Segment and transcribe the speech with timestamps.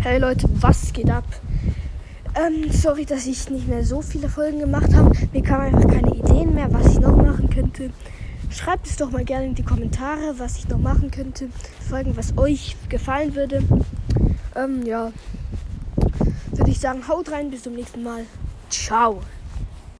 [0.00, 1.24] Hey Leute, was geht ab?
[2.36, 5.10] Ähm, sorry, dass ich nicht mehr so viele Folgen gemacht habe.
[5.32, 7.90] Mir kamen einfach keine Ideen mehr, was ich noch machen könnte.
[8.48, 11.48] Schreibt es doch mal gerne in die Kommentare, was ich noch machen könnte.
[11.88, 13.64] Folgen, was euch gefallen würde.
[14.54, 15.10] Ähm, ja.
[16.52, 18.24] Würde ich sagen, haut rein, bis zum nächsten Mal.
[18.70, 19.20] Ciao.